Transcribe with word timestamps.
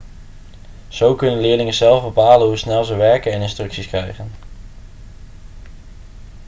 zo 0.87 1.15
kunnen 1.15 1.39
leerlingen 1.39 1.73
zelf 1.73 2.03
bepalen 2.03 2.47
hoe 2.47 2.57
snel 2.57 2.83
ze 2.83 2.95
werken 2.95 3.31
en 3.33 3.41
instructies 3.41 3.87
krijgen 3.87 4.31